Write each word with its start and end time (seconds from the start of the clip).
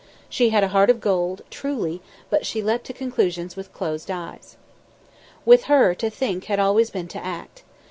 She 0.29 0.49
had 0.49 0.63
a 0.63 0.69
heart 0.69 0.89
of 0.89 0.99
gold, 0.99 1.43
truly, 1.51 2.01
but 2.31 2.43
she 2.43 2.63
leapt 2.63 2.87
to 2.87 2.91
conclusions 2.93 3.55
with 3.55 3.71
closed 3.71 4.09
eyes. 4.09 4.57
With 5.45 5.65
her 5.65 5.93
to 5.93 6.09
think 6.09 6.45
had 6.45 6.57
always 6.57 6.89
been 6.89 7.07
to 7.09 7.23
act. 7.23 7.61